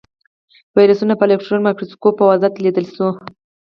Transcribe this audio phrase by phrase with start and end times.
[0.77, 3.07] ویروسونه په الکترون مایکروسکوپ په وضاحت لیدلی شو.